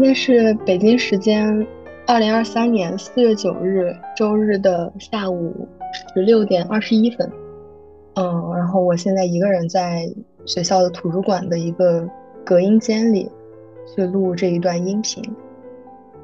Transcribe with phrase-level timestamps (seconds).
[0.00, 1.66] 现在是北京时间
[2.06, 5.68] 二零二三年四月九日周日的下午
[6.14, 7.30] 十六点二十一分。
[8.14, 10.10] 嗯，然后我现在一个人在
[10.46, 12.08] 学校的图书馆的一个
[12.46, 13.30] 隔音间里
[13.94, 15.22] 去录这一段音频。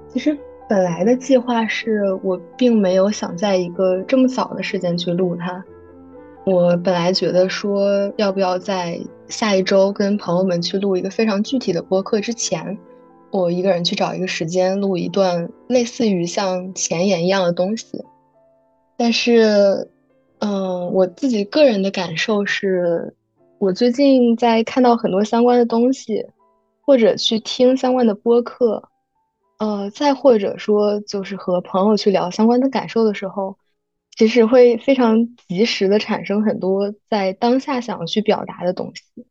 [0.09, 0.35] 其实
[0.67, 5.63] 本来的计划是我并没有想在一个这么早的时间去录它。
[6.47, 12.79] 我本来觉得说要不要在下一周跟朋友们去录一个非常具体的播客之前。
[13.31, 18.05] 我一个人去找一个时间录一段类似于像前言一样的东西，
[18.97, 19.91] 但是，
[20.39, 23.15] 嗯，我自己个人的感受是，
[23.59, 26.25] 我最近在看到很多相关的东西，
[26.81, 28.89] 或者去听相关的播客，
[29.59, 33.57] 呃，再或者说就是和朋友去聊相关的感受的时候，
[34.17, 39.27] 其实会非常及时的产生很多在当下想要去表达的东西。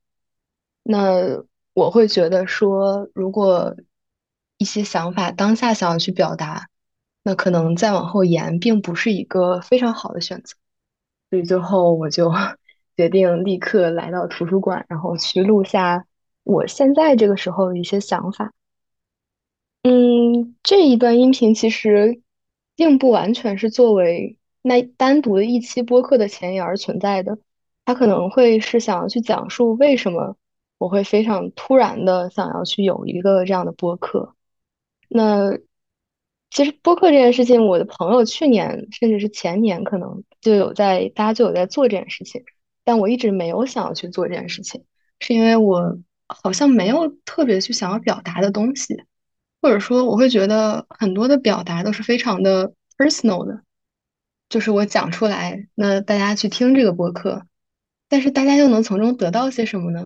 [0.84, 1.44] 那
[1.76, 3.76] 我会觉得说，如果
[4.58, 6.70] 一些想法当下想要去表达，
[7.22, 10.56] 那可能再往后延并不是一个非常好的选择，
[11.30, 12.32] 所以最后我就
[12.96, 16.06] 决定立刻来到图书馆，然后去录下
[16.44, 18.54] 我现在这个时候的一些想法。
[19.84, 22.22] 嗯，这一段音频其实
[22.78, 27.38] 并不完全是作为那单独的一期播客的前言而存在的，
[27.84, 30.38] 它可能会是想要去讲述为什么
[30.78, 34.36] 我会非常突然的想要去有一个这样的播客。
[35.08, 35.58] 那
[36.50, 42.44] 其实播客这件事情，我的朋友去年甚至是前年可能就有在，大家就有在做这件事情，
[42.84, 44.84] 但我一直没有想要去做这件事情，
[45.20, 49.04] 是因为我好像没有特别去想要表达的东西，
[49.62, 53.62] 或者说我会觉得很多的表达都是非常的 personal 的，
[54.50, 57.46] 就是我讲出来，那大家去听这个播客，
[58.08, 60.06] 但是大家又能从中得到些什么呢？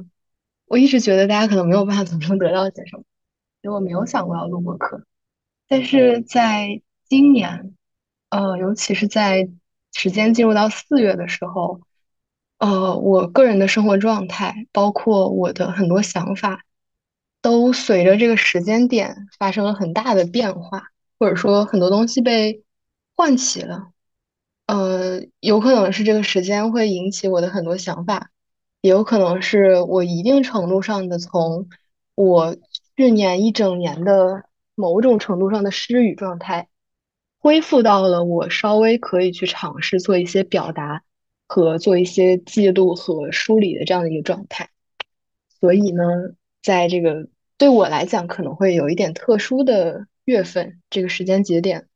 [0.69, 3.03] 我一直觉得大家可能没有办法 从中得到些什么。
[3.62, 5.03] 所以我没有想过要录播课，
[5.68, 7.75] 但是在今年，
[8.30, 9.50] 呃，尤其是在
[9.94, 11.81] 时间进入到四月的时候，
[12.58, 16.63] 呃，我个人的生活状态，包括我的很多想法，
[17.41, 22.63] 都随着这个时间点发生了很大的变化，或者说很多东西被
[23.16, 23.91] 唤起了。
[24.68, 28.29] 呃，有可能是这个时间会引起我的很多想法，
[28.81, 31.67] 也有可能是我一定程度上的从
[32.16, 32.56] 我。
[32.97, 34.44] 去年一整年的
[34.75, 36.67] 某种程度上的失语状态，
[37.38, 41.03] 恢复到了我稍微可以去尝试做一些表达
[41.47, 44.69] 和做一些记录和梳理的这样的一个状态。
[45.61, 46.03] 所以呢，
[46.61, 51.88] 在这个对我来讲可能会有一点特殊的月份这个时间节点，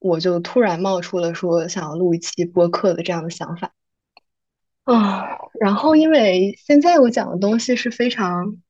[0.00, 3.72] 我就突然冒出了说想要录一期播客的这样的想法
[4.94, 5.38] 啊。
[5.60, 8.60] 然后因为现在我讲的东西是非常。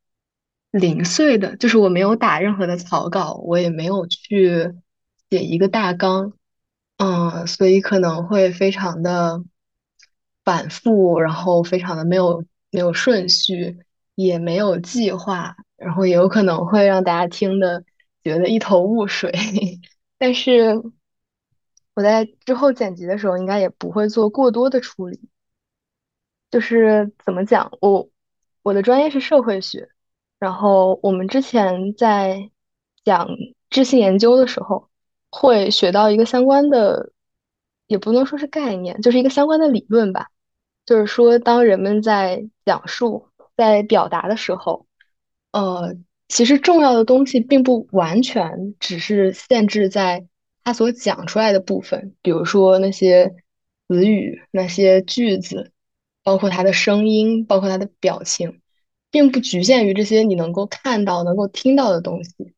[0.72, 4.72] 零碎的，就是我没有打任何的草稿，我也没有去
[5.28, 6.32] 写一个大纲，
[6.96, 9.42] 嗯，所以可能会非常的
[10.44, 13.80] 反复，然后非常的没有没有顺序，
[14.14, 17.82] 也没有计划，然后也有可能会让大家听的
[18.22, 19.32] 觉得一头雾水。
[20.18, 20.80] 但是
[21.94, 25.29] 我在之后剪辑的时候，应该也不会做过多的处理。
[26.50, 28.08] 就是怎么讲，我
[28.62, 29.88] 我的专业是社会学。
[30.38, 32.50] 然后我们之前在
[33.04, 33.28] 讲
[33.68, 34.88] 知性研究的时候，
[35.30, 37.12] 会学到一个相关的，
[37.86, 40.28] 也不能说是概念，就是一个相关的理论吧。
[40.86, 44.86] 就是说，当人们在讲述、在表达的时候，
[45.52, 45.94] 呃，
[46.26, 50.26] 其实重要的东西并不完全只是限制在
[50.64, 53.34] 他所讲出来的部分，比如说那些
[53.86, 55.70] 词语、那些句子，
[56.30, 58.60] 包括他的声音，包括他的表情。
[59.12, 62.54] 并不局限于这些你能够看到、能够听到的东西，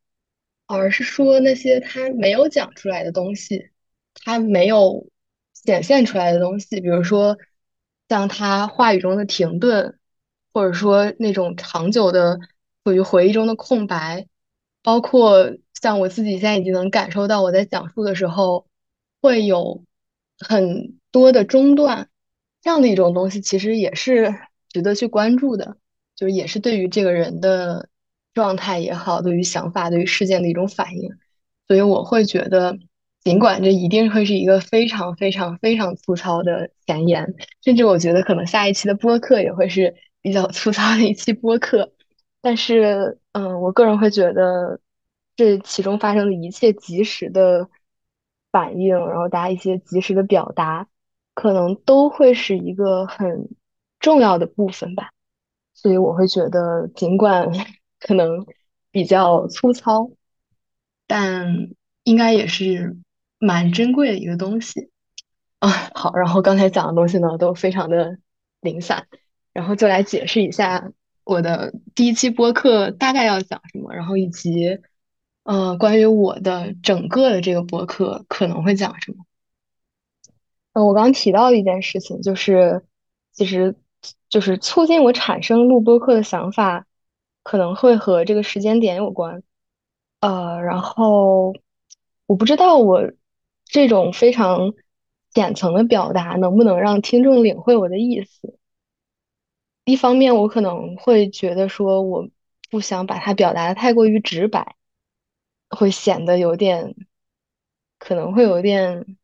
[0.66, 3.70] 而是说那些他没有讲出来的东西，
[4.12, 5.06] 他没有
[5.54, 7.38] 显现出来的东西，比如说
[8.06, 9.98] 像他话语中的停顿，
[10.52, 12.38] 或者说那种长久的
[12.84, 14.26] 处于回忆中的空白，
[14.82, 18.66] 包括像我自己现在已经能感受到我在讲述的时候
[19.22, 19.82] 会有
[20.38, 22.10] 很多的中断，
[22.62, 24.34] 这样的一种东西，其实也是
[24.70, 25.76] 值得去关注的。
[26.14, 27.88] 就是也是对于这个人的
[28.34, 31.10] 状态也好，对于想法、对于事件的一种反应，
[31.66, 32.78] 所以我会觉得，
[33.24, 41.92] 尽管这一定会是一个非常非常非常粗糙的前言，甚至我觉得可能下一期的播客也会是比较粗糙的一期播客，
[42.40, 44.78] 但是，嗯，我个人会觉得
[45.34, 47.68] 这其中发生的一切及时的
[48.52, 50.86] 反应，然后大家一些及时的表达，
[51.34, 53.48] 可能都会是一个很
[54.00, 55.10] 重要的部分吧。
[55.74, 57.48] 所以我会觉得，尽管
[57.98, 58.46] 可能
[58.90, 60.10] 比较粗糙，
[61.06, 61.70] 但
[62.04, 62.96] 应该也是
[63.38, 64.90] 蛮珍贵的一个东西
[65.58, 65.68] 啊。
[65.94, 68.18] 好，然后刚才讲的东西呢都非常的
[68.60, 69.08] 零散，
[69.52, 70.92] 然后就来解释一下
[71.24, 74.78] 我的第一期播客大概要讲什么，然后以及
[75.44, 79.24] 呃关于我的整个的这个播客可能会讲什么。
[80.72, 82.82] 呃，我刚刚提到一件事情就是，
[83.32, 83.76] 其实
[84.30, 86.86] 就是促进我产生录播课的想法，
[87.42, 89.42] 可能会和这个时间点有关。
[90.20, 91.52] 呃，然后
[92.26, 93.12] 我不知道我
[93.66, 94.72] 这种非常
[95.34, 98.58] 浅层的表达能不能让听众领会我的意思。
[99.84, 102.28] 一方面，我可能会觉得说，我
[102.70, 104.76] 不想把它表达的太过于直白，
[105.68, 106.94] 会显得有点，
[107.98, 109.18] 可能会有点。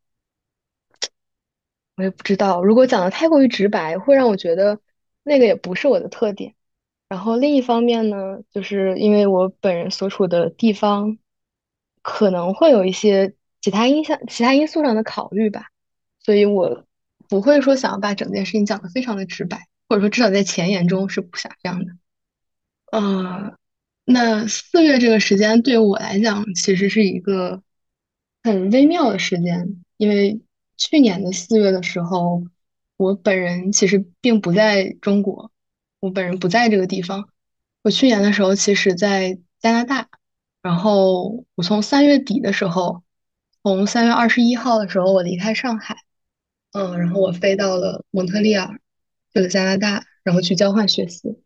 [1.98, 4.78] 我也不知道，如果讲的太过于直白，会让我觉得
[5.24, 6.54] 那个也不是我的特点。
[7.08, 11.18] 然后另一方面呢，就是因为我本人所处的地方
[12.00, 15.70] 可能会有一些其他因向、其他因素上的考虑吧，
[16.20, 16.84] 所以我
[17.28, 21.92] 不会说想要把整件事情讲得非常的直白，或者说至少在前言中是不想这样的。
[22.92, 23.56] 呃，
[24.04, 27.60] 那四月这个时间对我来讲其实是一个
[28.44, 30.40] 很微妙的时间，因为
[30.78, 32.42] 去年的四月的时候，
[32.96, 35.52] 我本人其实并不在中国，
[36.00, 37.28] 我本人不在这个地方。
[37.82, 40.08] 我去年的时候其实在加拿大，
[40.62, 43.02] 然后我从三月底的时候，
[43.62, 45.96] 从三月二十一号的时候我离开上海，
[46.72, 48.81] 嗯，然后我飞到了蒙特利尔，
[49.32, 51.42] 去了加拿大，然后去交换学习。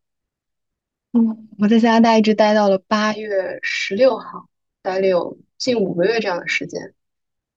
[1.13, 4.49] 嗯，我在加拿大一直待到了八月十六号，
[4.83, 6.95] 待了有近五个月这样的时间。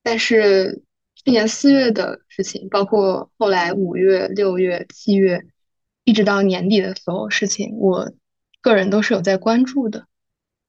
[0.04, 0.84] 但是
[1.16, 5.42] 去年四月的事情，包括后来五月、六月、七月，
[6.04, 8.12] 一直到年底的所有事情，我
[8.62, 10.06] 个人都是有在关注的。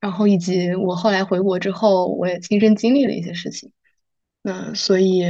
[0.00, 3.72] 然后以及我后来回国之后，我也亲身经历了一些事情。
[4.42, 5.24] 那所以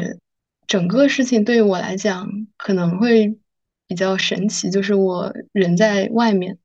[0.66, 3.38] 整个事情对于我来讲可能会
[3.86, 6.58] 比较神奇，就是我人在外面。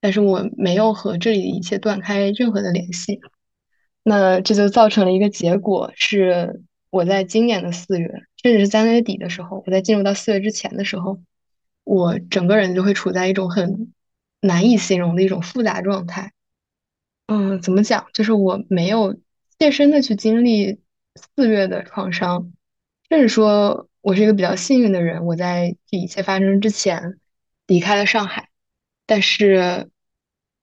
[0.00, 3.20] 但是我没有和这里的一切断开任何的联系，
[4.02, 6.60] 那这就造成了一个结果，是
[6.94, 8.08] 我在今年的四月，
[8.40, 11.20] 甚至是三月底的时候，我在进入到四月之前的时候，
[11.82, 13.92] 我整个人就会处在一种很
[14.40, 16.32] 难以形容的一种复杂状态。
[17.26, 18.06] 嗯，怎么讲？
[18.14, 19.18] 就是我没有
[19.58, 20.78] 切身的去经历
[21.36, 22.52] 四月的创伤，
[23.08, 27.18] 甚至说我是一个比较幸运的人，我在这一切发生之前
[27.66, 28.48] 离开了上海，
[29.06, 29.90] 但是。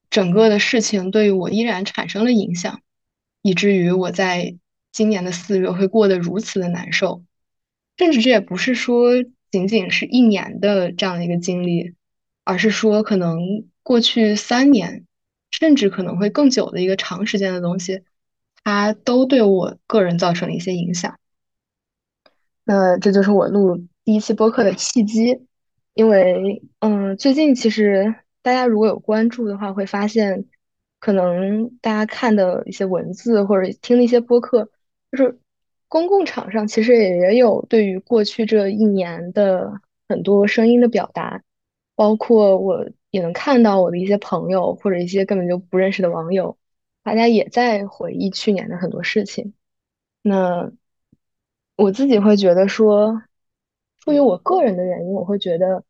[0.10, 2.81] 整个的事情对于我依然产生了影响，
[3.42, 4.57] 以至于我在
[4.91, 7.23] 今年的四月会过得如此的难受，
[7.97, 9.11] 甚至这也不是说
[9.51, 11.95] 仅仅是一年的这样的一个经历，
[12.43, 13.39] 而是说可能
[13.83, 15.05] 过去三年，
[15.51, 18.03] 甚至可能会更久的一个长时间的东西，
[18.63, 21.17] 它都对我个人造成了一些影响。
[22.63, 25.45] 那这就是我录第一期播客的契机，
[25.94, 28.16] 因为嗯，最近其实。
[28.44, 30.45] 大家如果有关注的话，会发现，
[30.97, 34.71] 可能大家看的一些文字或者听的一些播客，
[35.11, 35.39] 就是
[35.87, 41.44] 公共场上其实也有对于过去这一年的很多声音的表达，
[41.95, 46.57] 包括我也能看到我的一些朋友或者一些根本就不认识的网友，
[47.03, 49.53] 大家也在回忆去年的很多事情。
[50.21, 50.71] 那
[51.75, 53.21] 我自己会觉得说，
[53.99, 55.83] 出于我个人的原因，我会觉得。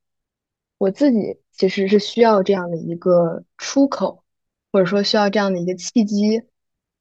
[0.77, 4.23] 我自己其实是需要这样的一个出口，
[4.71, 6.41] 或者说需要这样的一个契机，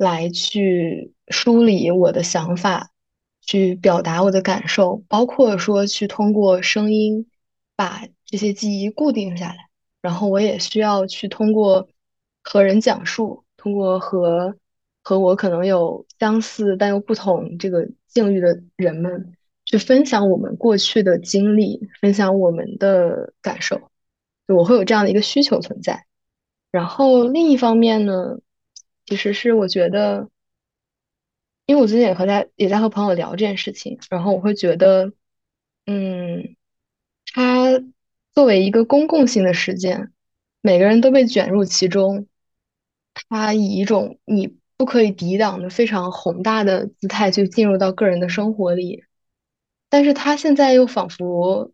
[0.01, 2.91] 来去梳理我的想法，
[3.41, 7.29] 去表达我的感受，包括说去通过声音
[7.77, 9.69] 把这些记忆固定下来。
[10.01, 11.89] 然后我也需要去通过
[12.43, 14.57] 和人讲述，通过和
[15.03, 19.37] 和我可能有相似但又不同这个境遇的人们。
[19.67, 23.81] 去分享我们过去的经历，分享我们的感受，
[24.49, 26.07] 我会有这样的一个需求存在。
[26.73, 28.39] 然后另一方面呢，
[29.11, 30.31] 其实是我觉得，
[31.67, 35.13] 因为我最近也和在也在和朋友聊这件事情，然后我会觉得，
[35.85, 36.55] 嗯，
[37.33, 37.83] 它
[38.33, 40.13] 作为一个公共性的事件，
[40.61, 42.29] 每个人都被卷入其中，
[43.29, 49.03] 它以一种你不可以抵挡的非常宏大的姿态去进入到个人的生活里。
[49.89, 51.73] 但是他现在又仿佛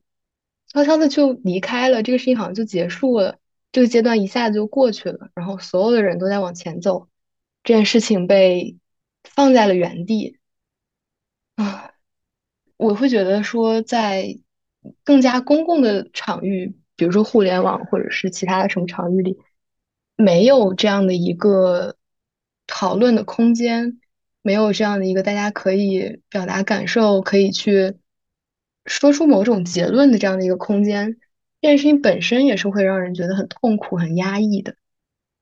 [0.69, 3.39] 悄悄的就离开了，这个事情好像就结束了，
[3.73, 7.09] 这个阶段一下子就过去了，然后所有的人都在往前走，
[7.67, 8.79] 这件事情被
[9.25, 10.39] 放在了原地
[11.57, 11.91] 啊，
[12.77, 14.39] 我会觉得说，在
[15.03, 19.37] 更加公共的场域，比如说互联网或者是其他的什么场域里，
[20.15, 21.97] 没有这样的一个
[22.69, 24.01] 讨论的空间，
[24.43, 27.97] 没有这样的一个大家可以表达感受、可以去
[28.85, 31.19] 说出某种结论的这样的一个空间，
[31.61, 34.77] 这件事情本身也是会让人觉得很痛苦、很压抑的。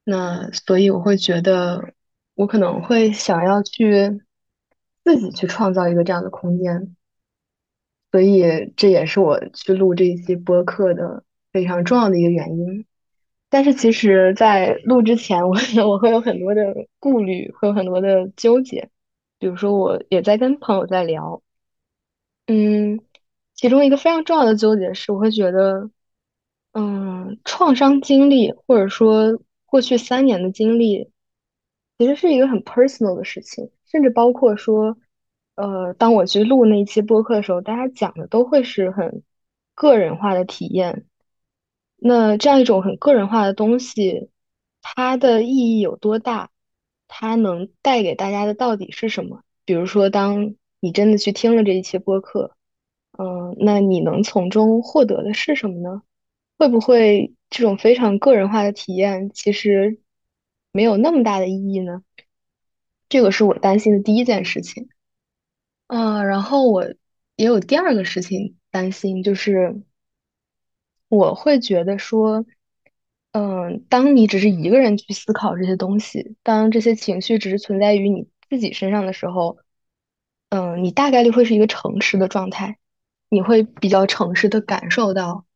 [0.05, 1.93] 那所以我会觉得，
[2.35, 4.21] 我可能会想要去
[5.05, 6.97] 自己去创造一个这样的空间，
[8.11, 12.87] 所以这也是我去录这一期播客的非常重要的一个原因。
[13.51, 15.57] 但是其实，在录之前，我
[15.89, 18.91] 我会有很多的顾虑，会有很多的纠结。
[19.39, 21.41] 比如说，我也在跟朋友在聊，
[22.47, 22.99] 嗯，
[23.55, 25.91] 其中一个非常重要的纠结是，我会觉得，
[26.73, 31.11] 嗯，创伤经历或者说过去三年的经历，
[32.05, 34.99] 其实是一个很 personal 的事情，甚至包括说，
[35.55, 39.23] 呃，当我去录那一期播客的时候，大家讲的都会是很
[39.75, 41.07] 个人化的体验。
[41.97, 44.29] 那这样一种很个人化的东西，
[44.83, 46.51] 它的意义有多大？
[47.09, 49.43] 它能带给大家的到底是什么？
[49.65, 52.55] 比如说，当你真的去听了这一期播客，
[53.17, 56.03] 嗯，那你能从中获得的是什么呢？
[56.59, 60.01] 会不会这种非常个人化的体验其实
[60.75, 62.03] 没有那么大的意义呢？
[63.09, 64.89] 这个是我担心的第一件事情。
[65.87, 66.85] 嗯，然后我
[67.37, 69.81] 也有第二个事情担心，就是
[71.09, 72.45] 我会觉得说。
[73.37, 79.59] 嗯，当你只是一个人去思考这些东西，当这些情绪只是存在于你自己身上的时候，
[80.51, 82.79] 嗯，你大概率会是一个诚实的状态，
[83.29, 85.47] 你会比较诚实的感受到，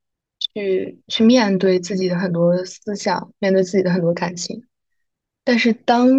[0.40, 4.64] 去去面对自己的很多思想，面对自己的很多感情。
[5.48, 6.10] 但是当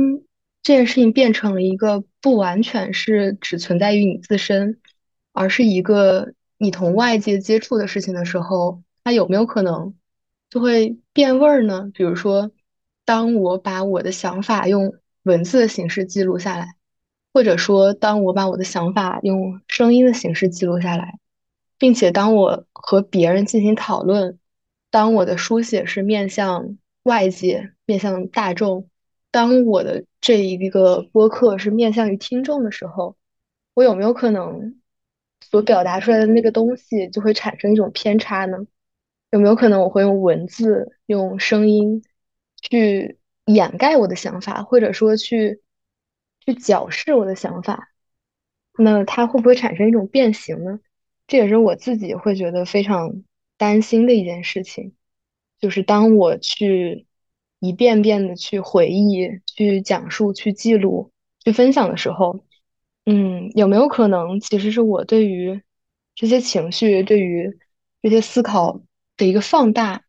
[0.64, 4.80] 这件事情变成了一个不完全是只存在于你自身，
[5.34, 9.94] 而是一个你同外界接触的事情的时候，它有没有可能
[10.50, 11.92] 就会变味儿呢？
[11.94, 12.50] 比如说，
[13.06, 16.70] 当我把我的想法用文字的形式记录下来，
[17.32, 21.20] 或者说当我把我的想法用声音的形式记录下来，
[21.78, 24.40] 并且当我和别人进行讨论，
[24.90, 28.89] 当我的书写是面向外界、面向大众。
[29.32, 33.16] 当我的这一个播客是面向于听众的时候，
[33.74, 34.82] 我有没有可能
[35.42, 38.58] 所表达出来的那个东西就会产生一种偏差呢？
[39.32, 42.04] 有没有可能我会用文字、用声音
[42.62, 45.62] 去掩盖我的想法，或者说去
[46.44, 47.90] 去矫饰我的想法？
[48.78, 50.80] 那它会不会产生一种变形呢？
[51.28, 53.24] 这也是我自己会觉得非常
[53.58, 54.96] 担心的一件事情。
[55.60, 57.06] 就是当我去
[57.60, 61.12] 一遍遍的去回忆、去讲述、去记录、
[61.44, 62.44] 去分享的时候，
[63.06, 65.62] 嗯，有没有可能其实是我对于
[66.16, 67.58] 这些情绪、对于
[68.02, 68.82] 这些思考
[69.18, 70.04] 的一个放大？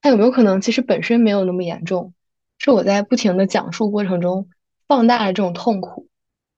[0.00, 2.12] 它有没有可能其实本身没有那么严重，
[2.58, 4.48] 是我在不停的讲述过程中
[4.88, 6.08] 放大了这种痛苦？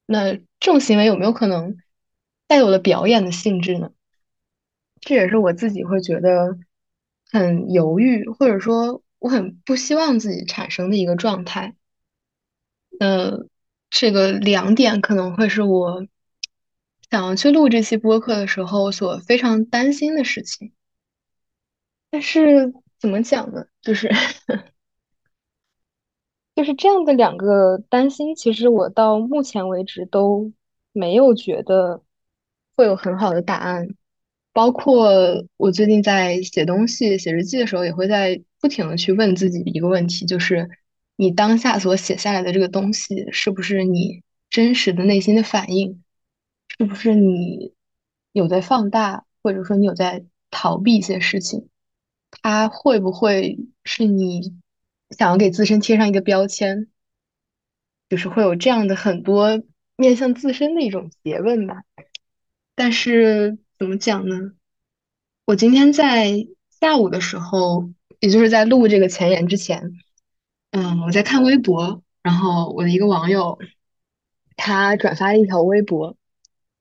[0.06, 1.76] 那这种行为有没有可能
[2.46, 3.90] 带有了表演的性质呢？
[5.00, 6.58] 这也是我自己会觉得
[7.30, 11.74] 很犹豫，或者说我很不希望自己产生的一个状态。
[13.00, 13.46] 呃，
[13.88, 16.06] 这个两点可能会是我
[17.10, 20.74] 想要去录这期播客的时候所非常担心的事情。
[22.10, 23.64] 但是怎么讲呢？
[23.80, 24.12] 就是
[26.54, 30.52] 就是这样的两个担心，其实我到目前为止都
[30.92, 32.02] 没有觉得
[32.76, 33.88] 会有很好的答案。
[34.52, 35.08] 包括
[35.56, 40.70] 我最近在写东西、写日记的时候，也会在不停的去问自己一个问题，就是
[41.16, 46.02] 你当下所写下来的这个东西，是不是你真实的内心的反应？
[46.78, 47.74] 是不是你
[48.32, 51.68] 有在放大，或者说你有在逃避一些事情？
[52.30, 54.54] 它会不会是你
[55.10, 56.88] 想要给自身贴上一个标签？
[58.08, 59.62] 就是会有这样的很多
[59.96, 61.82] 面向自身的一种诘问吧。
[62.74, 64.52] 但是怎么讲呢？
[65.44, 66.46] 我今天在
[66.80, 67.90] 下午的时候，
[68.24, 69.92] 也就是在录这个前言之前，
[70.70, 73.58] 嗯，我在看微博，然后我的一个网友，
[74.56, 76.16] 他转发了一条微博，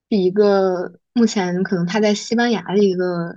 [0.09, 3.35] 是一个目前可能他在西班牙的一个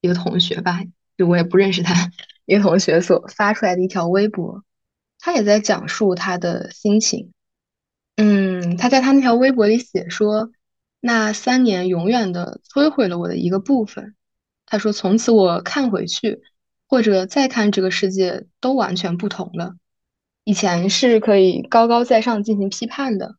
[0.00, 0.80] 一个同学吧，
[1.16, 2.10] 就我也不认识他，
[2.46, 4.64] 一个同学所发出来的一条微博，
[5.20, 7.30] 他也在讲述他的心情。
[8.16, 10.50] 嗯，他在他那条微博里写说，
[10.98, 14.16] 那三年永远的摧毁了我的一个部分。
[14.66, 16.42] 他说，从此我看回去，
[16.88, 19.76] 或者再看这个世界，都完全不同了。
[20.44, 23.36] 以前是可以高高在上进行批判的，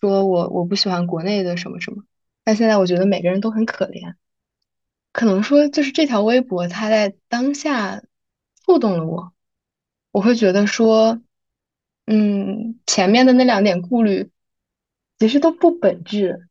[0.00, 2.02] 说我我不喜欢国内的什么什么，
[2.44, 4.14] 但现在我觉得每个人都很可怜。
[5.12, 8.02] 可能说就是这条微博，它在当下
[8.64, 9.32] 触动了我，
[10.12, 11.20] 我会觉得说，
[12.06, 14.30] 嗯，前面的那两点顾虑
[15.18, 16.48] 其实都不本质。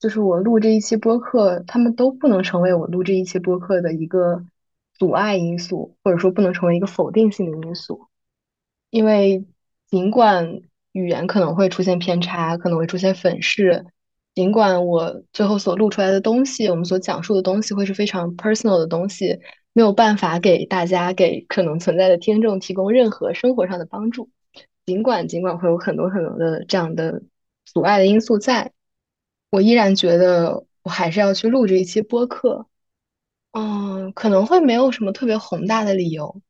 [0.00, 4.44] 就是我录这一期播客，他们都不能成为我录这一期播客的一个
[4.98, 8.08] 阻碍因素，或者说不能成为一个否定性的因素。
[8.90, 9.44] 因为
[9.88, 10.60] 尽管
[10.92, 13.84] 语言可能会出现偏差，可能会出现粉饰，
[14.34, 19.40] 尽管我最后所录出来的东西，我们所讲述的东西会是非常 personal 的东西，
[19.72, 24.30] 没有办法给大家给可能存在的听众提供任何生活上的帮助。
[24.86, 27.22] 尽管尽管会有很多很多的这样的
[27.64, 28.72] 阻碍的因素在，
[29.50, 32.66] 我依然觉得我还是要去录这一期播客。
[33.54, 36.42] 嗯，可能会没有什么特别宏大的理由，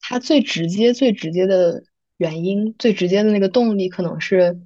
[0.00, 1.84] 它最直接、最直接的
[2.16, 4.58] 原因、最直接的那个动力，可能是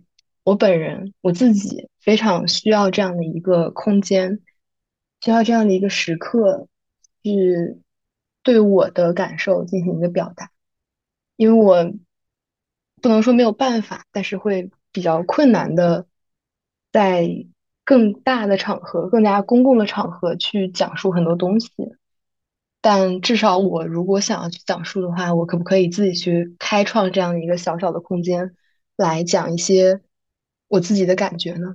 [0.45, 4.41] 我本人我自己非常需要这样的一个空间，
[5.21, 6.69] 需要这样的一个时刻，
[7.25, 7.81] 去
[8.45, 10.53] 对我的感受进行一个表达。
[11.35, 11.93] 因为我
[13.03, 16.07] 不能说没有办法，但是会比较困难的
[16.93, 17.47] 在
[17.91, 21.69] 更大的场合、更加公共的场合去讲述很多东西。
[22.81, 28.55] 但至少我如果想要去讲述的话，我可不可以自己去开创这样一个小小的空间，
[28.97, 30.03] 来讲一些
[30.69, 31.75] 我自己的感觉呢？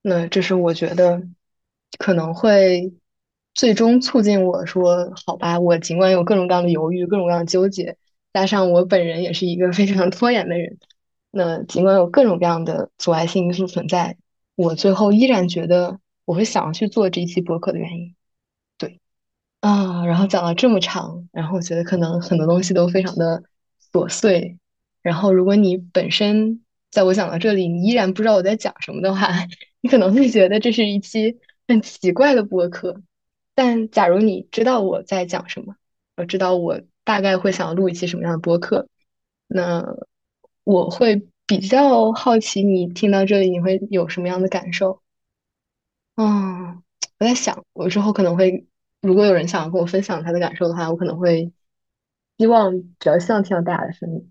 [0.00, 1.22] 那这是我觉得
[1.98, 2.94] 可能会
[3.52, 7.98] 最终促进我说，好吧，我尽管有各种各样的犹豫、各种各样的纠结，
[8.32, 10.78] 加上我本人也是一个 非常拖延的人，
[11.30, 14.16] 那尽管有各种各样的阻碍性因素存在，
[14.54, 18.14] 我最后依然觉得我会想要去做这一期播客的原因。
[18.78, 19.00] 对。
[19.60, 23.42] 啊，然后讲了这么长，然后我觉得可能很多东西都非常的
[23.92, 24.58] 琐碎。
[25.02, 29.28] 然后如果你本身在我讲到这里，你依然不知道我在讲什么的话，
[29.80, 33.02] 你可能会觉得这是一期很奇怪的播客。
[33.54, 35.76] 但假如你知道我在讲什么，
[36.16, 38.88] 我知道我大概会想要录一期什么样的播客，
[39.46, 39.84] 那
[40.64, 45.02] 我会比较好奇你听到这里你会有什么样的感受。
[46.14, 46.80] 嗯，
[47.18, 48.68] 我在想，我之后可能会，
[49.00, 51.52] 如果有人想要跟我分享他的感受的话，我可能会
[52.38, 54.30] 希望比较希望听到大家的声音。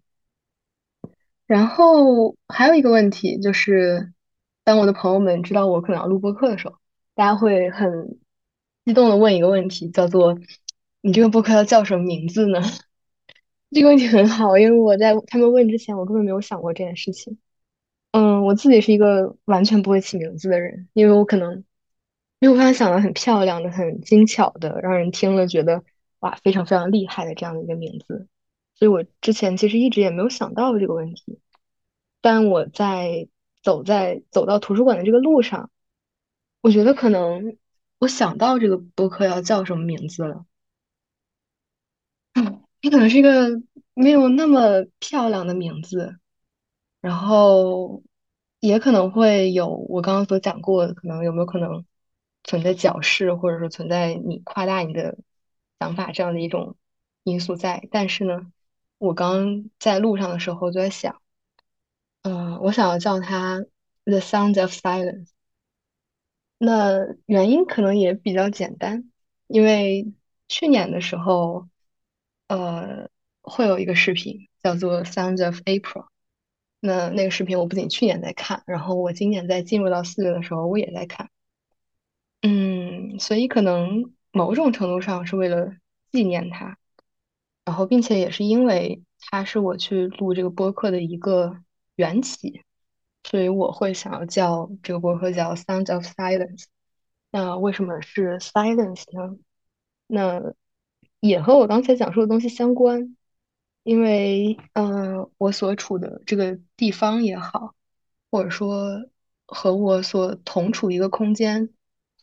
[1.46, 4.14] 然后还有一个问题就是，
[4.64, 6.78] 当我的朋友们知道我可能要录播课的时候，
[7.16, 8.18] 大家会很
[8.86, 10.40] 激动的问一个问题，叫做
[11.02, 12.62] “你这个播客要叫什么名字呢？”
[13.72, 17.38] 这个问题很好，因为我在他们问之前，我根本没有想过这件事情。
[18.12, 21.64] 嗯，我自己是一个完全不会起名字的人，因为我可能
[22.40, 25.84] 没有办法想到很漂亮的、很精巧的，让人听了觉得
[26.20, 28.28] 哇非常非常厉害的这样的一个名字，
[28.74, 31.40] 所以我之前其实一直也没有想到这个问题。
[32.22, 33.28] 但我在
[33.62, 35.70] 走在走到图书馆的这个路上，
[36.62, 37.58] 我觉得可能
[38.00, 40.46] 我想到这个播客要叫什么名字了。
[42.82, 43.62] 它可能是一个
[43.94, 46.18] 没有那么漂亮的名字。
[47.02, 48.04] 然后
[48.60, 51.86] 也可能会有我刚刚所讲过的，可能有没有可能
[52.44, 55.18] 存在矫饰，或者说存在你夸大你的
[55.80, 56.76] 想法这样的一种
[57.24, 57.88] 因素在。
[57.90, 58.52] 但是呢，
[58.98, 61.22] 我刚在路上的时候就在想，
[62.24, 63.60] 嗯，我想要叫它
[64.04, 65.28] 《The Sound of Silence》。
[66.58, 69.10] 那原因可能也比较简单，
[69.48, 70.12] 因为
[70.50, 71.70] 去年的时候，
[72.50, 73.10] 呃，
[73.42, 76.04] 会有一个视频叫做《Sounds of April》。
[76.82, 81.30] 那那个视频我不仅去年在看，然后我今年在进入到四月的时候我也在看，
[82.42, 85.74] 嗯，所以可能某种程度上是为了
[86.12, 86.78] 纪念他，
[87.66, 91.58] 然后并且也是因为他是我去录这个播客的一个
[91.96, 92.64] 缘起，
[93.24, 96.64] 所以我会想要叫这个播客叫 Sounds of Silence。
[97.30, 99.38] 那为什么是 Silence 呢？
[100.08, 100.54] 那
[101.20, 103.16] 也和我刚才讲述的东西相关。
[103.84, 107.74] 因为，嗯，我所处的这个地方也好，
[108.30, 109.10] 或者说
[109.48, 111.74] 和我所同处一个空间、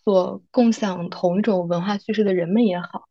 [0.05, 3.09] 所共享同一种文化叙事的人们也好，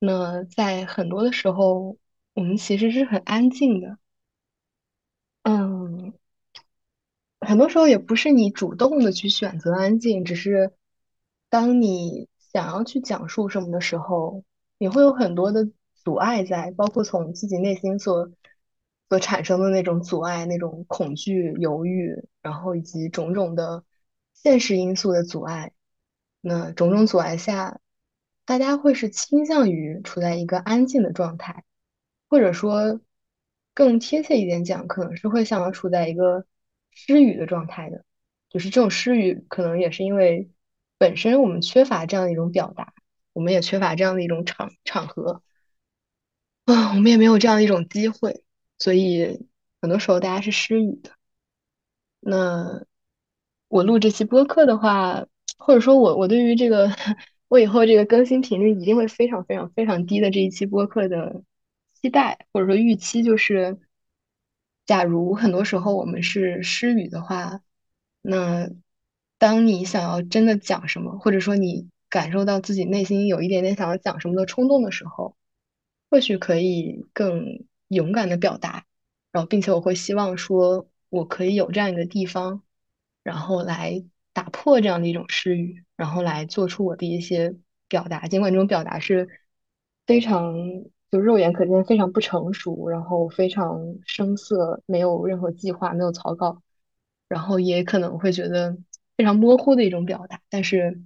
[0.00, 1.98] 那在很多的时候，
[2.32, 3.98] 我们其实是很安静的。
[5.42, 6.14] 嗯，
[7.40, 10.72] 很多时候也不是你主动的去选择安静，只是
[11.48, 14.42] 当你想要去讲述什么的时候，
[14.78, 15.68] 也会有很多的。
[16.04, 18.30] 阻碍在，包括从自己内心所
[19.08, 23.84] 所产生的那种阻碍、那种恐惧、犹豫，然后以及种种的
[24.34, 25.72] 现实因素的阻碍。
[26.42, 27.80] 那种种阻碍下，
[28.44, 31.64] 大家会是倾向于处在一个安静的状态，
[32.28, 33.00] 或者说
[33.72, 36.44] 更贴切一点讲，可能是会想要处在一个
[36.90, 38.04] 失语的状态的。
[38.50, 40.50] 就是这种失语，可能也是因为
[40.98, 42.93] 本身我们缺乏这样一种表达，
[43.34, 45.42] 我们也缺乏这样的一种场场合。
[46.64, 48.42] 啊，我们也没有这样的一种机会，
[48.78, 49.46] 所以
[49.82, 51.10] 很多时候大家是失语的。
[52.20, 52.86] 那
[53.68, 55.26] 我录这期播客的话，
[55.58, 56.90] 或者说我我对于这个
[57.48, 61.42] 我以后这个更新频率一定会非常非常非常低的这一期播客的
[62.00, 63.78] 期待或者说预期，就是
[64.86, 67.60] 假如很多时候我们是失语的话，
[68.22, 68.70] 那
[69.38, 75.34] 当你想要真的讲什么，或者说你感受到自己内心有一点点想要讲什么的冲动的时候，
[76.08, 78.86] 或许可以更勇敢的表达，
[79.32, 82.62] 然后并且我会希望说我可以有这样一个地方。
[83.24, 87.56] 然后来打破这样的一种失语，然后来做出我的一些
[87.88, 88.28] 表达。
[88.28, 89.26] 尽管这种表达是
[90.06, 90.54] 非常
[91.10, 96.62] 就肉眼可见非常不成熟，然后非常生涩，没有任何计划，没有草稿，
[97.28, 98.76] 然后也可能会觉得
[99.16, 101.00] 非常模糊的一种表达，但是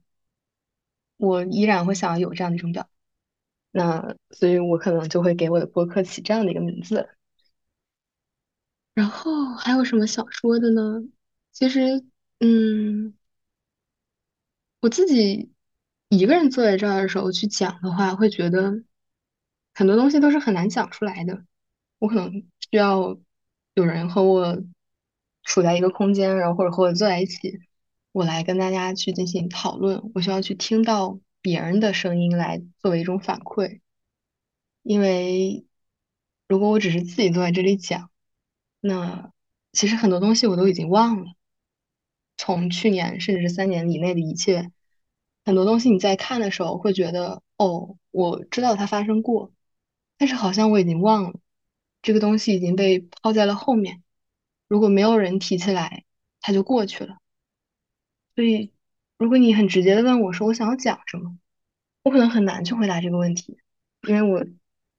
[1.19, 2.89] 我依然会想要有这样的一种表达。
[3.71, 7.11] 那所以我可能就会给我的博客起这样的一个名字。
[8.95, 11.03] 然后还有什么想说的呢？
[11.53, 12.05] 其实，
[12.41, 13.15] 嗯，
[14.81, 15.53] 我自己
[16.09, 18.83] 一个人坐在这儿的时候去讲的话，会觉得
[19.75, 21.45] 很多东西都是很难讲出来的。
[21.99, 22.33] 我可能
[22.71, 23.19] 需要
[23.75, 24.57] 有人和我
[25.45, 27.61] 处在一个空间，然后或者和我坐在一起，
[28.13, 30.11] 我来跟大家去进行讨论。
[30.15, 33.81] 我需要去听到别人的声音来作为一种反馈，
[34.83, 35.67] 因为
[36.49, 38.11] 如果我只是自己坐在这里讲，
[38.81, 39.33] 那
[39.73, 41.33] 其实很多东西我都已经忘了。
[42.37, 44.71] 从去年甚至是三年以内的一切，
[45.45, 49.53] 很多东西你在看的时候会觉得，哦，我知道它发生过，
[50.17, 51.39] 但是好像我已经忘了，
[52.01, 54.03] 这个东西已经被抛在了后面。
[54.69, 56.05] 如果没有人提起来，
[56.41, 57.19] 它就过去了。
[58.39, 58.71] 所以，
[59.17, 61.37] 如果你很直接的问我说我想要讲什么，
[62.05, 63.59] 我可能很难去回答这个问题，
[64.07, 64.47] 因为我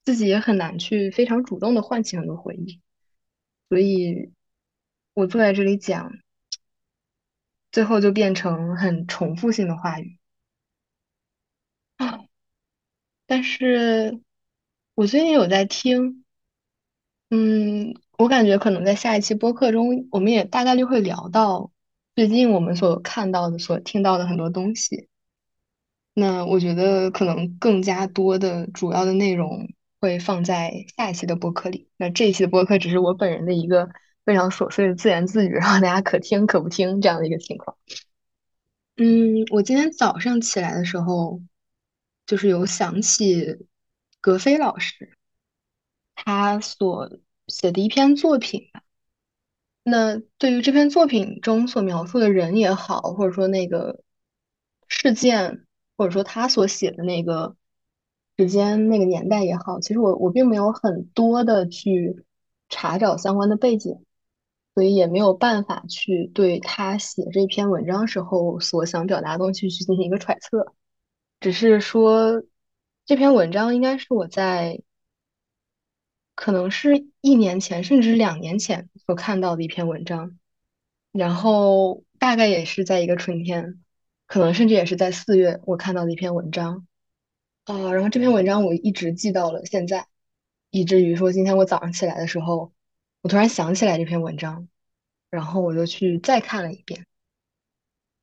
[0.04, 2.82] 自己也很难去非常主动的唤起很多回忆。
[3.69, 4.34] 所以，
[5.13, 6.12] 我坐在这里讲。
[7.71, 10.17] 最后就变成很重复性的话语！
[13.25, 14.19] 但是
[14.95, 16.25] 我最近有在听，
[17.30, 21.71] 嗯，我感觉可能在下一期播客中，我们也大概率会聊到
[22.15, 25.08] 最近我们所看到的、所听到的很多东西。
[26.13, 29.69] 那我觉得可能更加多的主要的内容
[30.02, 31.88] 会放在下一期的播客里。
[31.95, 33.89] 那这一期的播客只是我本人的一个
[34.26, 37.78] 非常琐碎的自言自语，然后大家可听可不听这样的一个情况。
[38.98, 41.41] 嗯，我今天早上起来的时候，
[42.26, 43.65] 就是有想起
[44.19, 45.17] 格飞老师
[46.15, 47.17] 他所
[47.48, 48.84] 写的一篇作品吧。
[49.89, 54.02] 那对于这篇作品中所描述的人也好，或者说那个
[54.88, 55.65] 事件，
[55.97, 57.56] 或者说他所写的那个
[58.38, 62.25] 时间、那个年代也好，其实我我并没有很多的去
[62.69, 64.04] 查找相关的背景。
[64.75, 70.73] 所以也没有办法去对他写这篇文章时候所想表达的东西去进行一个揣测，
[71.41, 72.43] 只是说
[73.06, 74.80] 这篇文章应该是我在
[76.39, 80.39] 可能是一年前甚至两年前所看到的一篇文章，
[81.12, 83.84] 然后大概也是在一个春天，
[84.25, 86.88] 可能甚至也是在四月我看到的一篇文章，
[87.65, 90.08] 啊，然后这篇文章我一直记到了现在，
[90.69, 92.71] 以至于说今天我早上起来的时候。
[93.21, 94.69] 我突然想起来这篇文章，
[95.30, 97.06] 然后我就去再看了一遍。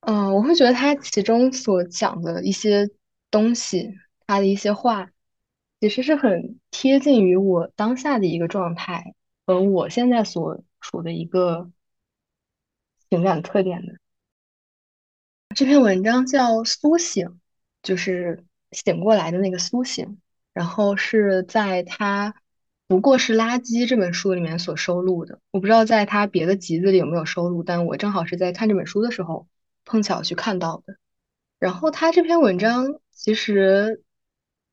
[0.01, 2.89] 嗯，我会觉得他其中所讲的一些
[3.31, 3.93] 东西，
[4.27, 5.11] 他的一些话，
[5.81, 9.15] 其实是很贴近于我当下的一个状态
[9.47, 11.71] 和我现在所处的一个
[13.11, 13.95] 情感特点的。
[15.55, 17.27] 这篇文章叫《苏醒》，
[17.83, 20.21] 就是醒过来的那个苏醒，
[20.53, 22.35] 然后是在他。
[22.89, 29.49] 不过是垃圾这本书里面所收录的，我不知道在他别的集子里有没有收录，但我正好是在看这本书的时候
[29.85, 30.97] 碰巧去看到的。
[31.59, 34.05] 然后他这篇文章其实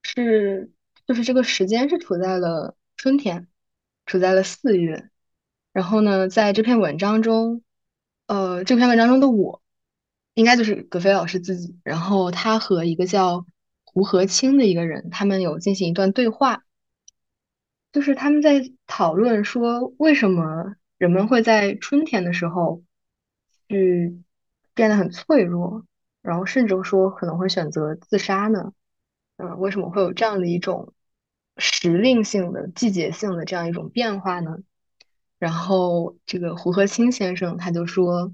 [0.03, 0.69] 是
[1.05, 3.47] 就是这个时间是处在了春天，
[4.05, 5.09] 处在了四月。
[5.71, 7.63] 然后呢，在这篇文章中，
[8.27, 9.61] 呃，这篇文章中的我
[10.33, 11.79] 应该就是葛飞老师自己。
[11.83, 13.45] 然后他和一个叫
[13.83, 16.63] 胡和清的一个人，他们有进行一段对话。
[17.91, 22.83] 就是他们在讨论说，为什么人们会在春天的时候
[23.67, 24.23] 去
[24.73, 25.85] 变得很脆弱，
[26.21, 28.73] 然后甚至说可能会选择自杀呢？
[29.37, 30.93] 嗯，为什么会有这样的一种
[31.57, 34.57] 时令性的、季节性的这样一种变化呢？
[35.39, 38.33] 然后这个胡和清先生他就说，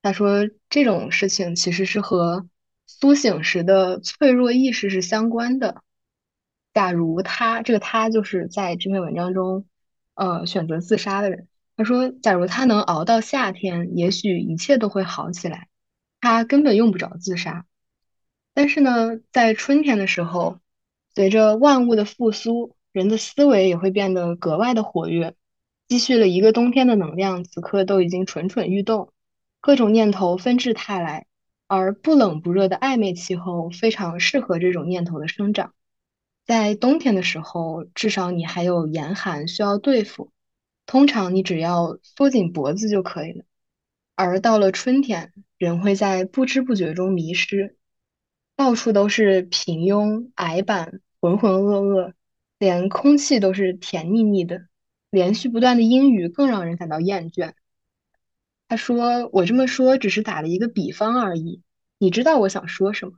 [0.00, 2.48] 他说这种事情其实是和
[2.86, 5.82] 苏醒时的脆弱意识是相关的。
[6.72, 9.66] 假如他这个他就是在这篇文章中，
[10.14, 11.48] 呃，选择自杀的人。
[11.76, 15.68] 他说，假如他能熬到夏天，也许一切都会好起来。
[16.20, 17.66] 他根本用不着自杀。
[18.58, 20.58] 但是呢，在春天的时候，
[21.14, 25.36] 随着万物的复苏，人的思维也会变得格外的活跃，
[25.86, 29.12] 积蓄了一个冬天的能量，此刻都已经蠢蠢欲动，
[29.60, 31.26] 各种念头纷至沓来，
[31.68, 35.72] 而不冷不热的暧昧气候非常适合这种念头的生长。
[36.44, 40.32] 在冬天的时候，至少你还有严寒需要对付，
[40.84, 43.44] 通常你只要缩紧脖子就可以了。
[44.16, 47.77] 而到了春天，人会在不知不觉中迷失。
[48.58, 52.12] 到处都是平庸、矮板、浑浑噩噩，
[52.58, 54.66] 连空气都是甜腻腻的。
[55.10, 57.52] 连续不断的阴雨更让人感到厌倦。
[58.66, 61.62] 他说：“我这么说只是打了一个比方而已，
[61.98, 63.12] 你知道我想说什么。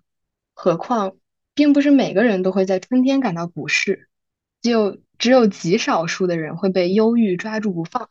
[0.52, 1.16] 何况，
[1.54, 4.10] 并不是每个人都会在春天感到不适，
[4.60, 8.10] 就只有极少数的人会被忧郁抓住不放，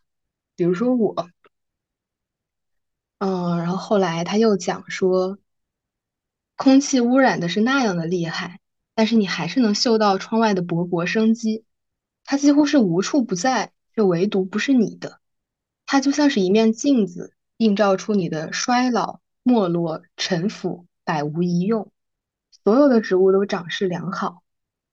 [0.55, 1.29] 比如说我。”
[3.19, 5.37] 嗯，然后后来他又讲说。
[6.59, 8.59] 空气污染的是那样的厉害，
[8.93, 11.63] 但是你还是能嗅到窗外的勃勃生机。
[12.25, 15.21] 它几乎是无处不在，却唯独不是你的。
[15.85, 21.93] 它就像是一面镜子，映照出你的衰老、没落、沉腐，百无一用。
[22.65, 24.43] 所有的植物都长势良好，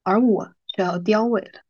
[0.04, 1.62] 而我却要凋萎了。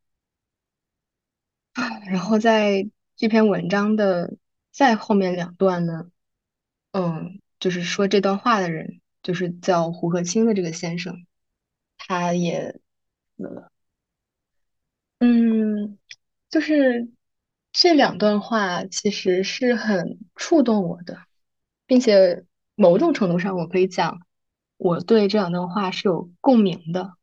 [2.06, 4.36] 然后在这篇文章的
[4.72, 6.10] 再后面两段呢，
[6.92, 9.00] 嗯，就是说这段话的人。
[9.26, 11.26] 就是叫胡和清的这个先生，
[11.98, 12.80] 他也
[13.36, 13.72] 死了。
[15.18, 15.98] 嗯，
[16.48, 17.10] 就是
[17.72, 21.18] 这两段话其实是很触动我的，
[21.88, 22.44] 并且
[22.76, 24.20] 某种程度上我可以讲，
[24.76, 27.16] 我对这两段话是有共鸣的。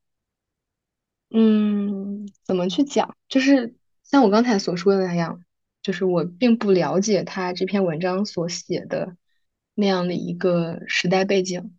[1.29, 3.15] 嗯，怎么去讲？
[3.29, 5.41] 就是像我刚才所说的那样，
[5.81, 9.15] 就是我并不了解他这篇文章所写的
[9.73, 11.77] 那样的一个时代背景。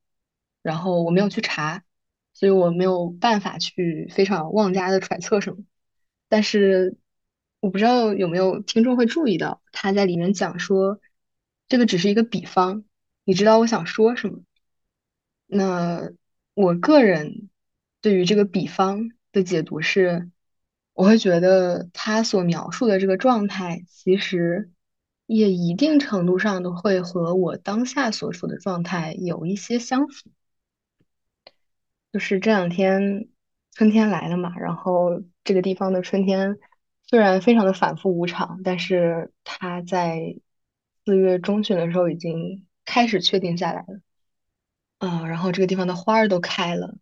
[0.64, 1.84] 然后我没有去查，
[2.32, 5.62] 所以我没有办法去非常妄加的揣测什么。
[6.30, 6.96] 但是
[7.60, 11.00] 我不知道有没有听众会注意到，他在里面讲说，
[11.68, 12.84] 这个只是一个比方，
[13.24, 14.40] 你知道我想说什么？
[15.46, 16.10] 那
[16.54, 17.50] 我个人
[18.00, 20.30] 对于这个比方的解读是，
[20.94, 24.70] 我会觉得他所描述的这个状态，其实
[25.26, 30.30] 也一定程度上都会和我当下所处的状态有一些相符。
[32.14, 33.26] 就是这两天
[33.72, 36.56] 春天来了嘛，然后这个地方的春天
[37.08, 40.36] 虽然非常的反复无常，但是它在
[41.04, 44.00] 四月中旬的时候已经开始确定下来了。
[44.98, 46.94] 嗯，然后这个地方的花儿都开了，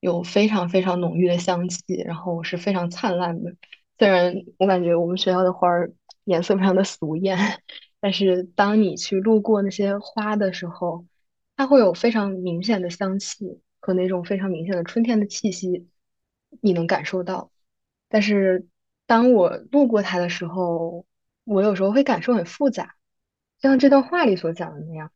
[0.00, 3.56] 有非常非常浓郁的香气，然后是非常灿烂的。
[3.98, 7.38] 虽然我感觉我们学校的花儿颜色非常的俗艳，
[8.00, 11.06] 但是当你去路过那些花的时候，
[11.56, 13.62] 它会有非常明显的香气。
[13.80, 15.88] 和那种非常明显的春天的气息，
[16.60, 17.50] 你能感受到。
[18.08, 18.66] 但是
[19.06, 21.06] 当我路过它的时候，
[21.44, 22.96] 我有时候会感受很复杂，
[23.60, 25.12] 像这段话里所讲的那样，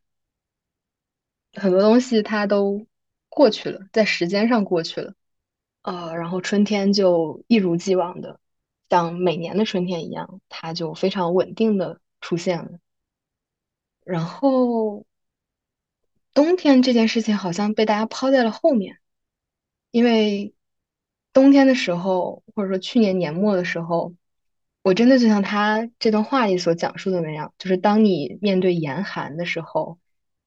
[1.55, 2.87] 很多东西它都
[3.29, 5.15] 过去了，在时间上过去了，
[5.83, 8.41] 呃，然后春天就一如既往的，
[8.89, 12.79] 像每年的春天一样，它就非常稳定的出现了，
[14.05, 15.05] 然后。
[16.35, 18.99] 冬天这件事情好像被大家抛在了后面，
[19.91, 20.55] 因为
[21.35, 24.15] 冬天的时候，或者说去年年末的时候，
[24.83, 29.99] 我真的就像他这段话里所讲述的那样，就是当你面对严寒的时候，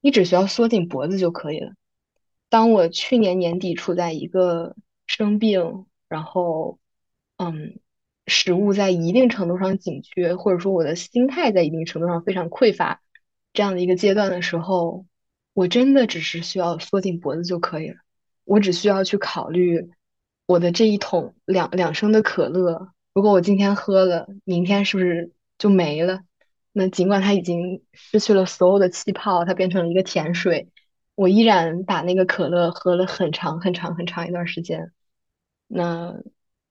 [0.02, 1.74] 你只需要缩紧脖子就可以了。
[2.50, 6.80] 当我去年年底处在一个生病，然后
[7.38, 7.80] 嗯，
[8.26, 13.02] 食物在一定程度上紧缺，或者说我的心态在一定程度上非常匮乏
[13.54, 15.06] 这样的一个阶段的时候。
[15.56, 17.96] 我真的只是需要缩紧脖子就可以了。
[18.44, 19.90] 我只需要去考虑
[20.46, 26.20] 我的这一桶两两升的可乐，如果我今天喝了，明天是不是就没了？
[26.74, 30.68] 那尽管它已经失去了所有的气泡，它变成了一个甜水，
[31.16, 34.92] 我依然把那个可乐喝了很长很长很长一段时间。
[35.68, 36.22] 那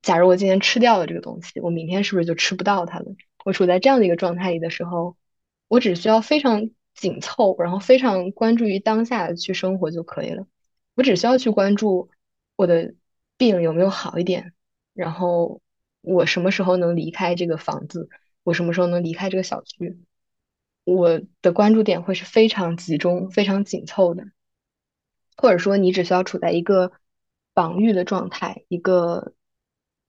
[0.03, 3.07] 假如我今天吃掉了这个东西，我明天是不是就吃不到它了？
[3.47, 5.17] 我处在这样的一个状态里的时候，
[5.69, 6.69] 我只需要非常。
[6.95, 10.47] 紧凑，然后非常关注于当下的去生活就可以了。
[10.95, 12.11] 我只需要去关注
[12.57, 12.95] 我的
[13.37, 14.55] 病有没有好一点，
[14.93, 15.61] 然后
[16.01, 18.09] 我什么时候能离开这个房子，
[18.43, 19.99] 我什么时候能离开这个小区，
[20.85, 24.25] 我的关注点会是非常集中、非常紧凑的。
[25.37, 26.93] 或者说，你只需要处在一个
[27.55, 29.35] 防御的状态，一个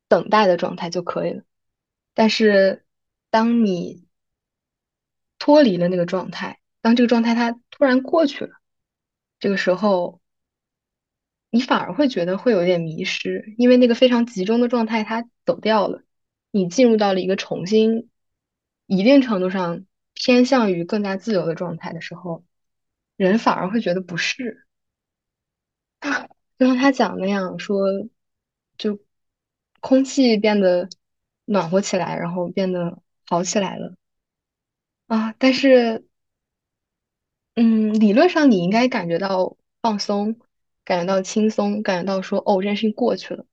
[0.07, 1.41] 等待的状态就可以了。
[2.13, 2.85] 但是，
[3.31, 4.05] 当你
[5.39, 8.51] 脱离了那个状态，当这个状态它突然过去了，
[9.39, 10.21] 这个时候
[11.49, 16.03] 你反而会觉得会有点迷失，因为那个非常集中的状态它走掉了，
[16.51, 18.11] 你进入到了一个重新
[18.85, 22.45] 一定程度上偏向于更加自由的状态的时候，
[23.15, 24.67] 人反而会觉得不适。
[26.59, 27.87] 就像他讲那样说，
[28.77, 28.99] 就
[29.79, 30.87] 空气变得
[31.45, 33.95] 暖和起来，然后变得好起来了
[35.07, 35.33] 啊。
[35.39, 36.05] 但是，
[37.55, 40.37] 嗯，理论上你应该感觉到放松，
[40.83, 43.45] 感觉到轻松，感觉到说哦，这件事情过去了，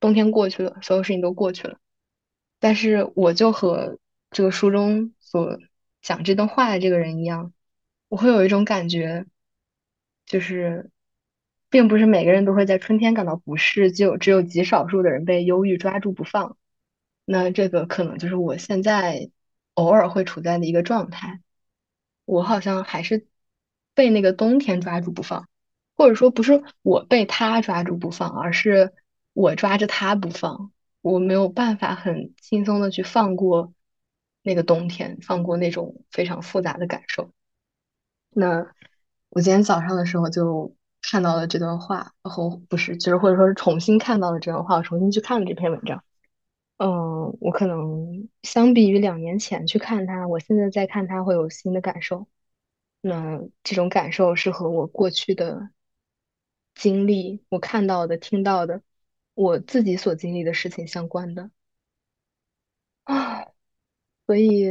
[0.00, 1.78] 冬天过去了，所有事情都过去了。
[2.58, 3.98] 但是我就和
[4.30, 5.58] 这个书中所
[6.00, 7.52] 讲这段话的这个人一样，
[8.08, 9.26] 我会有一种感觉，
[10.24, 10.90] 就是
[11.68, 16.56] 并不是每个人都会在春天感到不适，就只有极少数的人被忧郁抓住不放。
[17.26, 19.30] 那这个可能就是我现在
[19.74, 21.40] 偶尔会处在的一个状态。
[22.24, 23.26] 我好像还是
[24.00, 25.46] 被那个冬天抓住不放，
[25.94, 28.94] 或者说不是我被他抓住不放，而是
[29.34, 30.72] 我抓着他不放。
[31.02, 33.74] 我没有办法很轻松的去放过
[34.42, 37.30] 那个冬天，放过那种非常复杂的感受。
[38.30, 38.72] 那
[39.28, 46.02] 我今天早上的时候就看到了这段话，然后不是，就是或者说是重新看到了这段话，我重新去看了这篇文章。
[46.78, 52.26] 嗯，我可能相比于两年前去看它，我现在再看它会有新的感受。
[53.00, 55.70] 那这种感受是和我过去的
[56.74, 58.82] 经历、我看到的、听到的、
[59.34, 61.50] 我自己所经历的事情相关的
[63.04, 63.46] 啊。
[64.26, 64.68] 所以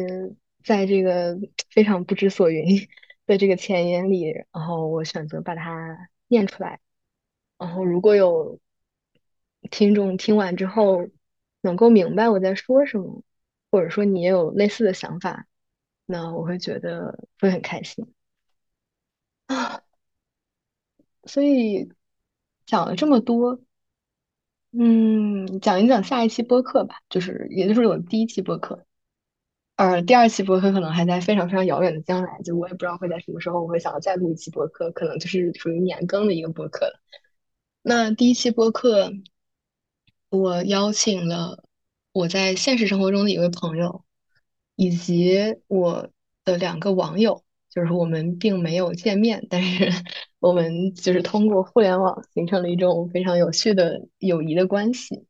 [0.63, 1.37] 在这个
[1.71, 2.87] 非常不知所云
[3.25, 6.79] 的这个前言里，然后我选择把它念出来。
[7.57, 8.59] 然后如果有
[9.69, 11.09] 听众听完之后
[11.61, 13.23] 能够明白我在说什么，
[13.71, 15.47] 或者说你也有类似的想法，
[16.05, 18.13] 那我会觉得会很开心。
[19.49, 19.81] 啊
[21.23, 21.91] 所以
[22.65, 23.59] 讲了这么多，
[24.71, 28.85] 嗯，讲一讲下一期播客吧，就是也就是我第一期播客，
[29.75, 36.99] 而第二期播客可能还在非常非常遥远的将来，就我也不知道会在什么时候我会想要再录一期播客，可能就是属于年更的一个播客了。
[37.81, 39.11] 那第一期播客，
[40.29, 41.63] 我邀请了
[42.11, 44.05] 我在现实生活中的一位朋友，
[44.75, 46.09] 以及我
[46.43, 49.91] 的两个网友，就是我们并没有见面，但是
[50.39, 55.25] 我们就是通过互联网形成了一种非常有趣的友谊的关系。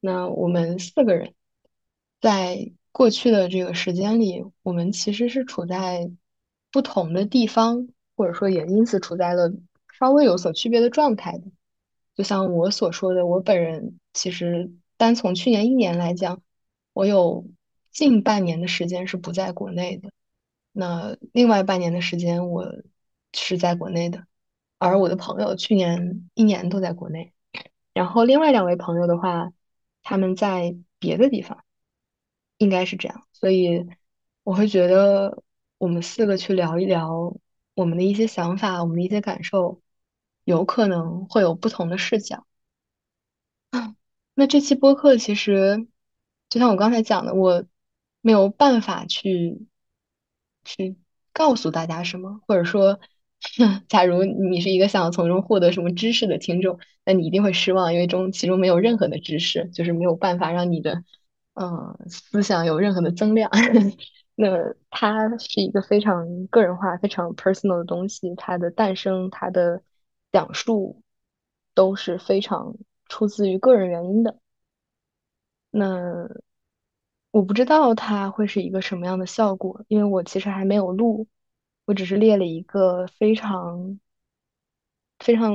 [0.00, 1.34] 那我们四个人
[2.20, 6.10] 在过去的这个时间里，我们其实是处在
[6.70, 9.52] 不同的地方，或者说也因此处在了
[9.98, 11.44] 稍微有所区别的状态的。
[12.14, 16.40] 就像我所说的，我本人其实单从去年一年来讲，
[16.92, 17.44] 我有
[17.90, 20.10] 近半年的时间是不在国内的，
[20.76, 22.66] 那另外半年的时间我
[23.32, 24.26] 是在国内的，
[24.78, 27.32] 而我的朋友去年一年都在国内，
[27.94, 29.52] 然后另外两位朋友的话，
[30.02, 31.64] 他们在别的地方，
[32.58, 33.86] 应该是这样，所以
[34.42, 35.42] 我会觉得
[35.78, 37.36] 我们四个去聊一聊
[37.74, 39.80] 我们的一些想法，我们的一些感受。
[40.44, 42.46] 有可能会有不同的视角。
[44.34, 45.88] 那这期播客其实
[46.48, 47.64] 就像我刚才讲的，我
[48.20, 49.66] 没有办法去
[50.66, 50.98] 去
[51.32, 53.00] 告诉大家什么，或者说，
[53.88, 61.02] 假如你是一个想从中获得什么知识的听众，那你一定会失望，因为中其中没有任何的知识，就是没有办法让你的
[61.54, 63.50] 嗯思想有任何的增量。
[64.36, 69.82] 那它是一个非常个人化、非常 personal 的东西，它的诞生，它的。
[70.32, 71.02] 讲述
[71.72, 74.38] 都是非常出自于个人原因的。
[75.70, 76.28] 那
[77.36, 81.28] 我不知道它会是一个什么样的效果，因为我其实还没有录，
[81.84, 84.00] 我只是列了一个非常
[85.18, 85.54] 非常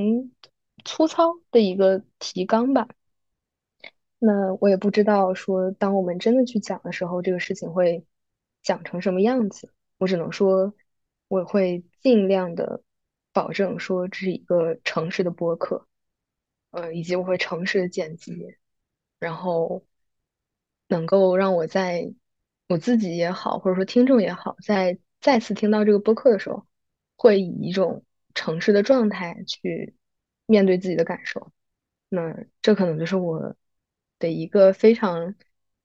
[0.85, 2.87] 粗糙的一个提纲吧。
[4.19, 8.05] 那我也不知道说，当我们真的去讲的时候，这个事情会
[8.61, 9.73] 讲成什么样子。
[9.97, 10.75] 我只能说，
[11.29, 12.83] 我会尽量的。
[13.33, 15.87] 保证说这是一个诚实的播客，
[16.71, 18.57] 呃，以及我会诚实的剪辑，
[19.19, 19.83] 然后
[20.91, 22.13] 能够让我在
[22.67, 26.67] 我自己也好，或者说听众也好，在再次听到这个播客的时候，
[27.15, 28.03] 会以一种
[28.35, 29.95] 诚实的状态去
[30.45, 31.51] 面对自己的感受。
[32.09, 33.55] 那这可能就是我
[34.19, 35.33] 的一个非常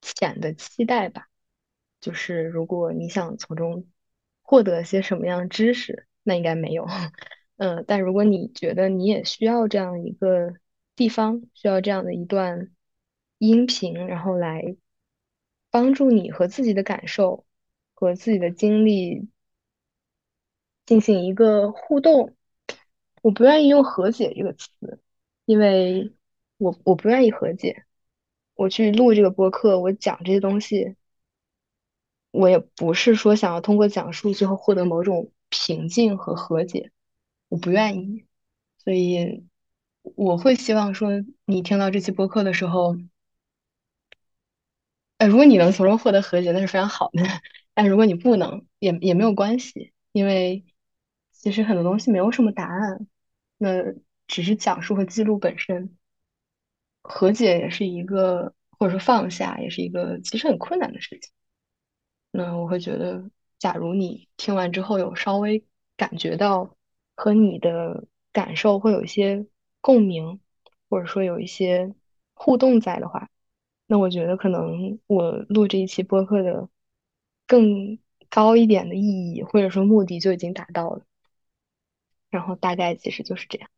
[0.02, 1.28] 浅的期待吧，
[2.00, 3.86] 就是如果你想从中
[4.42, 6.84] 获得些什么样知识，那应该没有。
[7.58, 10.54] 嗯， 但如果你觉得你也需要这样一个
[10.96, 12.72] 地方，需要这样的一段
[13.38, 14.76] 音频，然后来
[15.70, 17.44] 帮助你和自己的感受
[17.94, 19.28] 和自己的经历
[20.84, 22.34] 进行一个互动，
[23.22, 25.00] 我不愿意用和解这个词，
[25.44, 26.12] 因为
[26.58, 27.84] 我我不愿意和解。
[28.54, 30.96] 我去录这个播客，我讲这些东西，
[32.30, 36.90] 我也不是说想要通过讲述最后获得某种平静和和解，
[37.48, 38.24] 我不愿意。
[38.78, 39.44] 所以
[40.02, 41.10] 我会希望说，
[41.44, 42.96] 你听到这期播客的时候，
[45.18, 47.22] 呃，如果你能从中获得和解，那是非常好的。
[47.74, 50.64] 但如果你不能，也也没有关系，因为
[51.32, 53.06] 其实很多东西没有什么答案，
[53.58, 53.82] 那
[54.26, 55.96] 只是讲述和记录本身。
[57.02, 61.32] 和解也是一个，或者说放下，也是一个其实很困难的事情。
[62.30, 65.64] 那我会觉得，假如你听完之后有稍微
[65.96, 66.76] 感觉到
[67.14, 69.46] 和你的感受会有一些
[69.80, 70.40] 共鸣，
[70.90, 71.94] 或者说有一些
[72.34, 73.30] 互动在的话，
[73.86, 76.68] 那我觉得可能我录这一期播客的
[77.46, 81.02] 更高一点的意义，或者说目的就已经达到了。
[82.30, 83.70] 然后大概其实就是这样。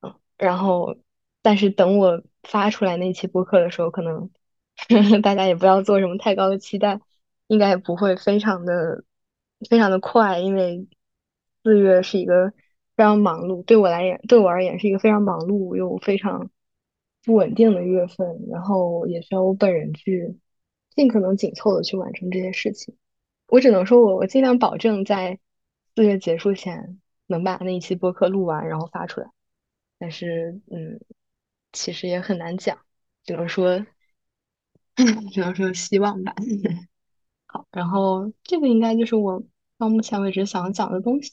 [0.00, 0.96] 嗯，然后，
[1.42, 4.30] 但是等我发出来那期播客的时候，可能
[5.22, 7.00] 大家也不要做什么太高的期待，
[7.48, 9.04] 应该也不会非常的
[9.68, 10.88] 非常的快，因为
[11.64, 12.50] 四月是一个
[12.96, 16.50] 非常忙碌，对我来言，对我而言是一个非常忙碌又非常
[17.24, 20.36] 不稳定的月份，然后也需要我本人去
[20.90, 22.96] 尽可能紧凑的去完成这些事情。
[23.46, 25.38] 我只能说我我尽量保证在
[25.94, 29.30] 四月结束前能把那一期播客录完，然后发出来。
[29.98, 31.00] 但是，嗯，
[31.72, 32.78] 其实也很难讲，
[33.24, 33.86] 只能说，
[35.32, 36.34] 只能说希望吧。
[37.46, 39.44] 好，然后这个应该就是我
[39.78, 41.32] 到目前为止想讲的东西，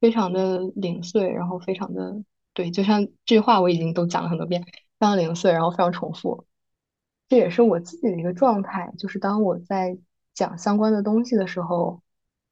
[0.00, 2.22] 非常的零碎，然后非常的
[2.52, 4.66] 对，就像这句话我已经都讲了很多遍，
[5.02, 6.46] 非常零碎，然后非常重复。
[7.28, 9.98] 这也是我自己的一个状态，就是当我在
[10.32, 12.00] 讲相关的东西的时候，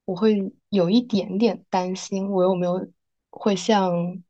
[0.04, 2.90] 我会有一点点担心，我有没有
[3.30, 4.20] 会像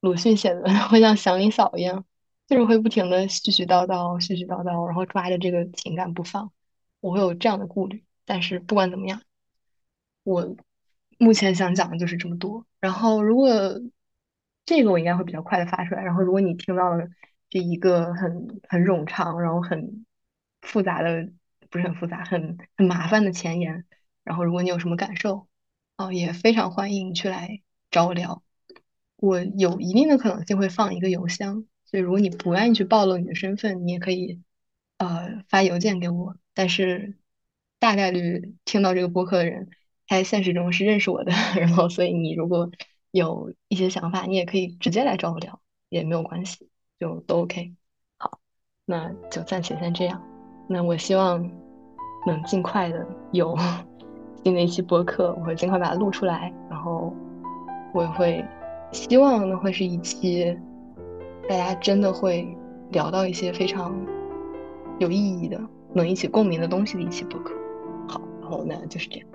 [0.00, 2.04] 鲁迅写的， 会像祥林嫂一样，
[2.46, 6.52] 就是会不停的絮絮叨叨、絮絮叨叨，然后抓着这个情感不放，
[7.00, 8.04] 我会有这样的顾虑。
[8.26, 9.22] 但是不管怎么样，
[10.22, 10.54] 我
[11.16, 12.66] 目前想讲的就是这么多。
[12.78, 13.48] 然后如果
[14.66, 17.08] 这个我应该会比较快的发出来，然后如果你听到了
[17.50, 20.04] 这一个很很冗长，然后很
[20.60, 21.30] 复杂的，
[21.70, 23.84] 不是很复杂，很很麻烦的前言，
[24.24, 25.48] 然后如果你有什么感受，
[25.96, 28.42] 哦，也非常欢迎去来找我聊。
[29.16, 34.40] 我有一定的可能性会放一个邮箱，所以如果你不愿意去暴露你的身份，你也可以
[34.98, 36.36] 呃发邮件给我。
[36.54, 37.16] 但是
[37.78, 39.70] 大概率听到这个播客的人，
[40.06, 42.70] 他在现实中是认识我的， 然后所以你如果
[43.10, 46.68] 有一些想法，你也可以直接来找我聊，也没有关系，
[46.98, 47.72] 就都 OK。
[48.18, 48.38] 好，
[48.84, 50.22] 那就暂且先这样。
[50.68, 51.40] 那我希望
[52.26, 53.56] 能尽快的有
[54.44, 57.12] 新的一期播客，我会尽快把它录出来，然后
[57.92, 58.44] 我也会。
[58.90, 60.58] 希望呢会是一期
[61.46, 62.48] 大家真的会
[62.90, 63.94] 聊到一些非常
[64.98, 65.60] 有意义的、
[65.92, 67.52] 能一起共鸣的东西的一期播客。
[68.08, 69.28] 好，然后呢就是这样。